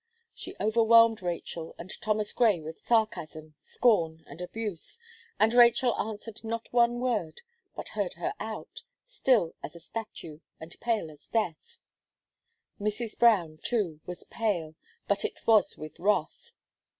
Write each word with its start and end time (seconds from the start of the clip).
She 0.33 0.55
overwhelmed 0.59 1.21
Rachel 1.21 1.75
and 1.77 1.91
Thomas 2.01 2.33
Gray 2.33 2.59
with 2.59 2.79
sarcasm, 2.81 3.53
scorn 3.59 4.23
and 4.25 4.41
abuse, 4.41 4.97
and 5.39 5.53
Rachel 5.53 5.95
answered 5.95 6.43
not 6.43 6.73
one 6.73 6.99
word, 6.99 7.41
but 7.75 7.89
heard 7.89 8.13
her 8.13 8.33
out, 8.39 8.81
still 9.05 9.53
as 9.61 9.75
a 9.75 9.79
statue, 9.79 10.39
and 10.59 10.75
pale 10.79 11.11
as 11.11 11.27
death. 11.27 11.77
Mrs. 12.79 13.15
Brown, 13.19 13.59
too, 13.61 13.99
was 14.07 14.23
pale, 14.23 14.73
but 15.07 15.23
it 15.23 15.45
was 15.45 15.77
with 15.77 15.99
wrath. 15.99 16.55